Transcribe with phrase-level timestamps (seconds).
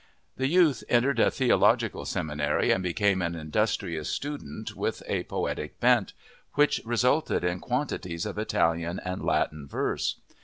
[0.37, 6.13] The youth entered a theological seminary and became an industrious student with a poetic bent,
[6.53, 10.15] which resulted in quantities of Italian and Latin verse.